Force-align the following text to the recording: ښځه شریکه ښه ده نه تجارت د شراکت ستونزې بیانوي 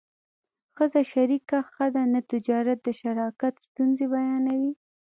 ښځه 0.75 1.01
شریکه 1.11 1.57
ښه 1.73 1.85
ده 1.95 2.03
نه 2.13 2.21
تجارت 2.31 2.77
د 2.83 2.89
شراکت 3.01 3.53
ستونزې 3.67 4.05
بیانوي 4.13 4.71